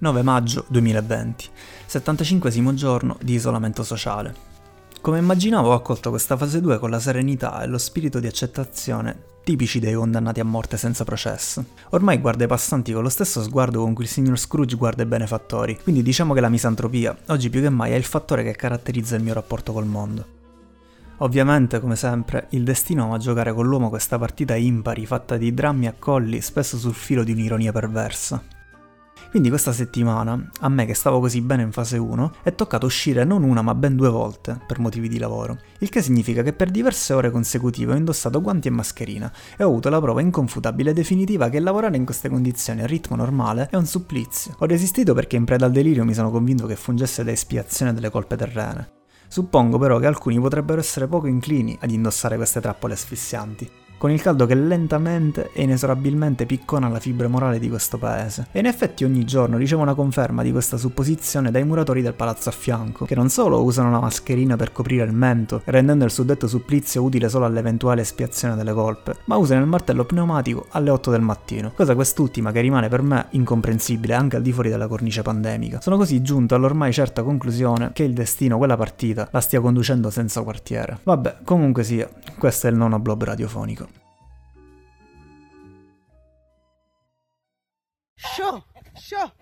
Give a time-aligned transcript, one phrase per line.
[0.00, 1.48] 9 maggio 2020,
[1.86, 4.32] 75 giorno di isolamento sociale.
[5.00, 9.36] Come immaginavo ho accolto questa fase 2 con la serenità e lo spirito di accettazione
[9.42, 11.64] tipici dei condannati a morte senza processo.
[11.90, 15.06] Ormai guarda i passanti con lo stesso sguardo con cui il signor Scrooge guarda i
[15.06, 19.16] benefattori, quindi diciamo che la misantropia, oggi più che mai, è il fattore che caratterizza
[19.16, 20.26] il mio rapporto col mondo.
[21.18, 25.88] Ovviamente, come sempre, il destino ama giocare con l'uomo questa partita impari fatta di drammi
[25.88, 28.57] a colli, spesso sul filo di un'ironia perversa.
[29.30, 33.24] Quindi questa settimana, a me che stavo così bene in fase 1, è toccato uscire
[33.24, 35.58] non una ma ben due volte, per motivi di lavoro.
[35.80, 39.68] Il che significa che per diverse ore consecutive ho indossato guanti e mascherina e ho
[39.68, 43.76] avuto la prova inconfutabile e definitiva che lavorare in queste condizioni a ritmo normale è
[43.76, 44.54] un supplizio.
[44.58, 48.10] Ho resistito perché in preda al delirio mi sono convinto che fungesse da espiazione delle
[48.10, 48.92] colpe terrene.
[49.28, 54.22] Suppongo però che alcuni potrebbero essere poco inclini ad indossare queste trappole asfissianti con il
[54.22, 58.46] caldo che lentamente e inesorabilmente piccona la fibra morale di questo paese.
[58.52, 62.48] E in effetti ogni giorno ricevo una conferma di questa supposizione dai muratori del palazzo
[62.48, 66.46] a fianco, che non solo usano una mascherina per coprire il mento, rendendo il suddetto
[66.46, 71.20] supplizio utile solo all'eventuale espiazione delle colpe, ma usano il martello pneumatico alle 8 del
[71.20, 75.80] mattino, cosa quest'ultima che rimane per me incomprensibile anche al di fuori della cornice pandemica.
[75.80, 80.42] Sono così giunto all'ormai certa conclusione che il destino quella partita la stia conducendo senza
[80.42, 80.98] quartiere.
[81.02, 83.87] Vabbè, comunque sia, questo è il nono blob radiofonico.
[88.20, 88.64] Show!
[88.94, 89.32] Show!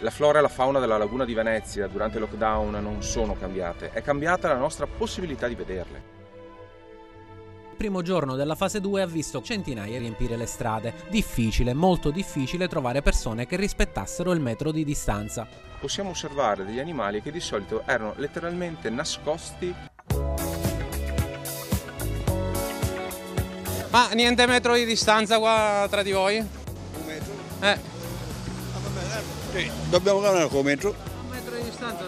[0.00, 3.92] La flora e la fauna della laguna di Venezia durante il lockdown non sono cambiate,
[3.92, 6.21] è cambiata la nostra possibilità di vederle
[7.82, 10.94] primo giorno della fase 2 ha visto centinaia riempire le strade.
[11.08, 15.48] Difficile, molto difficile trovare persone che rispettassero il metro di distanza.
[15.80, 19.74] Possiamo osservare degli animali che di solito erano letteralmente nascosti.
[23.90, 26.38] Ma niente metro di distanza qua tra di voi?
[26.38, 27.32] Un metro?
[27.62, 27.66] Eh.
[27.66, 27.78] Ah,
[28.80, 29.70] vabbè, eh.
[29.90, 30.94] Dobbiamo camminare con un metro.
[31.24, 32.04] Un metro di distanza.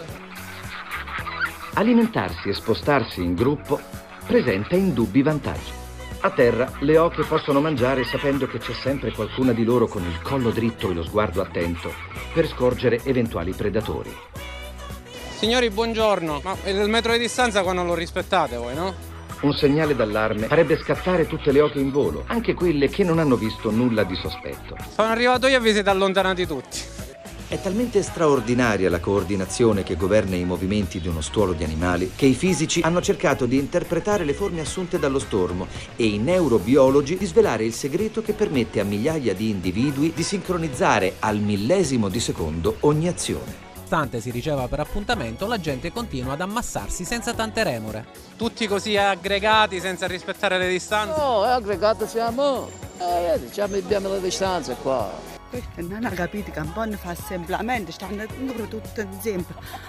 [1.72, 5.72] Alimentarsi e spostarsi in gruppo presenta indubbi vantaggi.
[6.20, 10.20] A terra le oche possono mangiare sapendo che c'è sempre qualcuna di loro con il
[10.22, 11.92] collo dritto e lo sguardo attento
[12.32, 14.10] per scorgere eventuali predatori.
[15.36, 16.40] Signori, buongiorno.
[16.42, 18.94] Ma il metro di distanza qua non lo rispettate voi, no?
[19.42, 23.36] Un segnale d'allarme farebbe scattare tutte le oche in volo, anche quelle che non hanno
[23.36, 24.76] visto nulla di sospetto.
[24.94, 26.93] Sono arrivato io e vi siete allontanati tutti.
[27.54, 32.26] È talmente straordinaria la coordinazione che governa i movimenti di uno stuolo di animali che
[32.26, 37.24] i fisici hanno cercato di interpretare le forme assunte dallo stormo e i neurobiologi di
[37.26, 42.78] svelare il segreto che permette a migliaia di individui di sincronizzare al millesimo di secondo
[42.80, 43.54] ogni azione.
[43.74, 48.04] Nonostante si riceva per appuntamento, la gente continua ad ammassarsi senza tante remore.
[48.36, 51.20] Tutti così aggregati senza rispettare le distanze?
[51.20, 52.68] No, aggregati siamo.
[52.98, 55.33] Eh, diciamo abbiamo le distanze qua
[55.76, 58.24] non ha capito che un po' fa assemblamento, stanno
[58.68, 59.44] tutti insieme.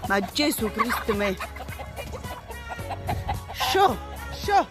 [0.08, 1.36] Ma Gesù Cristo me.
[3.54, 3.98] Show,
[4.32, 4.66] show.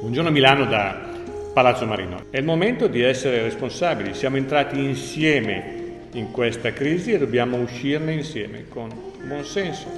[0.00, 1.08] Buongiorno Milano da
[1.52, 2.26] Palazzo Marino.
[2.30, 8.12] È il momento di essere responsabili, siamo entrati insieme in questa crisi e dobbiamo uscirne
[8.12, 8.88] insieme con
[9.22, 9.88] buon senso,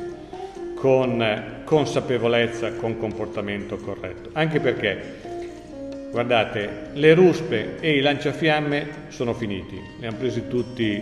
[0.82, 4.30] con consapevolezza, con comportamento corretto.
[4.32, 11.00] Anche perché, guardate, le ruspe e i lanciafiamme sono finiti, ne hanno presi tutti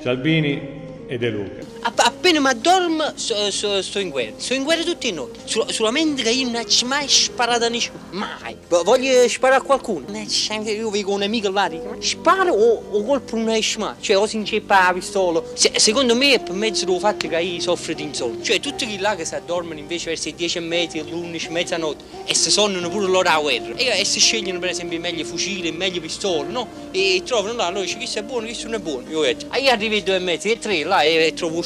[0.00, 4.32] Salvini e De Luca appena mi addormo sto, sto, sto, in guerra.
[4.38, 5.28] Sto in guerra tutti noi.
[5.44, 7.98] Sol- solamente che io non ci mai sparato a nessuno.
[8.12, 8.56] Mai.
[8.66, 10.06] Voglio sparare a qualcuno.
[10.10, 13.94] Io vedo un amico là, dico, sparo o, o colpo non esce mai.
[14.00, 15.42] Cioè o si inceppa la pistola.
[15.52, 18.42] Se, secondo me è per mezzo del fatto che io soffro di insonnia.
[18.42, 22.34] Cioè tutti quelli là che si addormono invece verso i 10 metri, l'11, mezzanotte e
[22.34, 23.74] si sonnano pure loro a guerra.
[23.76, 26.68] E, e si scegliono per esempio meglio fucile, meglio pistola, no?
[26.90, 29.10] E trovano là, noi dice chi è buono, chi non è buono.
[29.10, 31.58] Io ho detto, ah, io arrivo ai due metri e tre là e, e trovo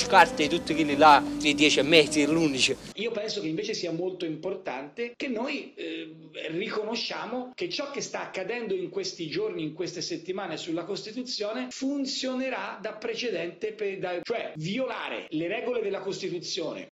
[0.48, 2.76] scarpe tutti quelli là, i 10 metri, l'11.
[2.94, 6.14] Io penso che invece sia molto importante che noi eh,
[6.50, 12.78] riconosciamo che ciò che sta accadendo in questi giorni, in queste settimane sulla Costituzione funzionerà
[12.80, 16.88] da precedente, per, da, cioè violare le regole della Costituzione.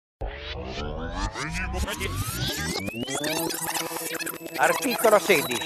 [4.58, 5.58] Articolo 16.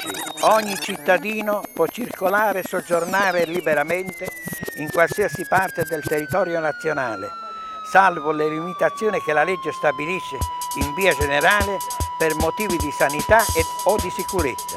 [0.42, 4.28] Ogni cittadino può circolare e soggiornare liberamente
[4.78, 7.30] in qualsiasi parte del territorio nazionale,
[7.90, 10.38] salvo le limitazioni che la legge stabilisce
[10.76, 11.78] in via generale
[12.20, 14.76] per motivi di sanità e, o di sicurezza.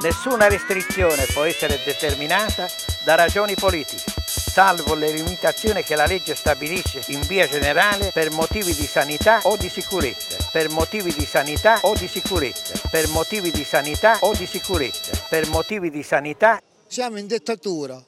[0.00, 2.66] Nessuna restrizione può essere determinata
[3.04, 8.74] da ragioni politiche, salvo le limitazioni che la legge stabilisce in via generale per motivi
[8.74, 13.62] di sanità o di sicurezza, per motivi di sanità o di sicurezza, per motivi di
[13.62, 16.60] sanità o di sicurezza, per motivi di sanità.
[16.88, 18.02] Siamo in dittatura.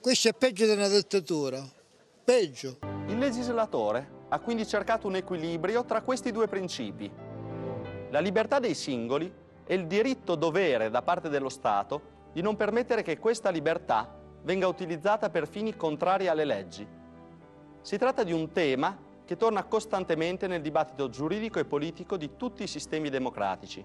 [0.00, 1.62] Questo è peggio di una dittatura.
[2.24, 2.99] Peggio.
[3.10, 7.10] Il legislatore ha quindi cercato un equilibrio tra questi due principi.
[8.10, 9.30] La libertà dei singoli
[9.66, 15.28] e il diritto-dovere da parte dello Stato di non permettere che questa libertà venga utilizzata
[15.28, 16.86] per fini contrari alle leggi.
[17.80, 22.62] Si tratta di un tema che torna costantemente nel dibattito giuridico e politico di tutti
[22.62, 23.84] i sistemi democratici.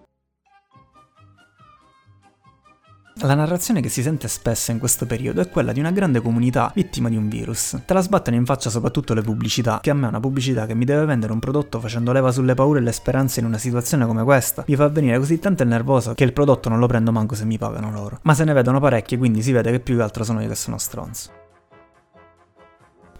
[3.21, 6.69] La narrazione che si sente spesso in questo periodo è quella di una grande comunità
[6.75, 7.79] vittima di un virus.
[7.85, 10.83] Te la sbattono in faccia soprattutto le pubblicità, che a me una pubblicità che mi
[10.83, 14.23] deve vendere un prodotto facendo leva sulle paure e le speranze in una situazione come
[14.23, 17.35] questa mi fa venire così tanto il nervoso che il prodotto non lo prendo manco
[17.35, 18.19] se mi pagano loro.
[18.23, 20.55] Ma se ne vedono parecchie, quindi si vede che più che altro sono io che
[20.55, 21.44] sono stronzo.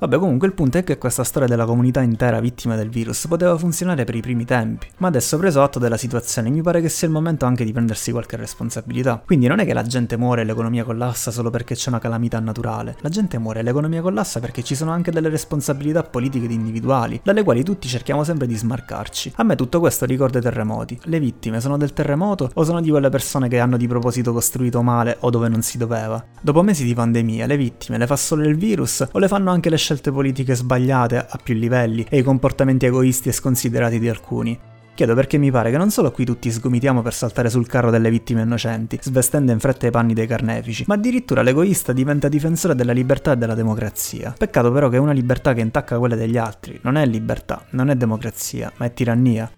[0.05, 3.57] Vabbè, comunque il punto è che questa storia della comunità intera vittima del virus poteva
[3.57, 7.07] funzionare per i primi tempi, ma adesso preso atto della situazione mi pare che sia
[7.07, 9.23] il momento anche di prendersi qualche responsabilità.
[9.25, 12.39] Quindi non è che la gente muore e l'economia collassa solo perché c'è una calamità
[12.39, 16.51] naturale, la gente muore e l'economia collassa perché ci sono anche delle responsabilità politiche ed
[16.51, 19.33] individuali, dalle quali tutti cerchiamo sempre di smarcarci.
[19.37, 20.99] A me tutto questo ricorda i terremoti.
[21.05, 24.83] Le vittime sono del terremoto o sono di quelle persone che hanno di proposito costruito
[24.83, 26.23] male o dove non si doveva?
[26.39, 29.71] Dopo mesi di pandemia, le vittime le fa solo il virus o le fanno anche
[29.71, 34.59] le scelte politiche sbagliate a più livelli e i comportamenti egoisti e sconsiderati di alcuni.
[34.95, 38.09] Chiedo perché mi pare che non solo qui tutti sgomitiamo per saltare sul carro delle
[38.09, 42.94] vittime innocenti, svestendo in fretta i panni dei carnefici, ma addirittura l'egoista diventa difensore della
[42.94, 44.33] libertà e della democrazia.
[44.38, 47.95] Peccato però che una libertà che intacca quelle degli altri non è libertà, non è
[47.95, 49.51] democrazia, ma è tirannia.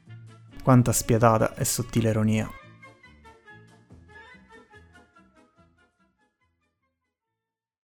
[0.64, 2.50] Quanta spietata e sottile ironia.